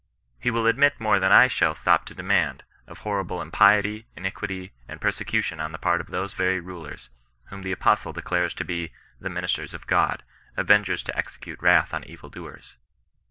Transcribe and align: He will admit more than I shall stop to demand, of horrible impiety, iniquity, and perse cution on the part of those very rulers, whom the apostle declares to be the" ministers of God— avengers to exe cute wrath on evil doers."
He 0.39 0.49
will 0.49 0.65
admit 0.65 0.99
more 0.99 1.19
than 1.19 1.31
I 1.31 1.47
shall 1.47 1.75
stop 1.75 2.05
to 2.07 2.15
demand, 2.15 2.63
of 2.87 2.97
horrible 3.05 3.39
impiety, 3.39 4.07
iniquity, 4.15 4.73
and 4.87 4.99
perse 4.99 5.19
cution 5.19 5.63
on 5.63 5.73
the 5.73 5.77
part 5.77 6.01
of 6.01 6.07
those 6.07 6.33
very 6.33 6.59
rulers, 6.59 7.11
whom 7.51 7.61
the 7.61 7.71
apostle 7.71 8.11
declares 8.11 8.55
to 8.55 8.65
be 8.65 8.93
the" 9.19 9.29
ministers 9.39 9.75
of 9.75 9.85
God— 9.85 10.23
avengers 10.57 11.03
to 11.03 11.15
exe 11.15 11.37
cute 11.37 11.61
wrath 11.61 11.93
on 11.93 12.03
evil 12.05 12.29
doers." 12.31 12.77